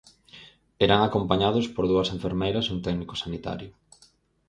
Irán 0.85 1.01
acompañados 1.03 1.65
por 1.73 1.85
dúas 1.91 2.11
enfermeiras 2.15 2.65
e 2.67 2.71
un 2.75 2.83
técnico 2.85 3.15
sanitario. 3.23 3.71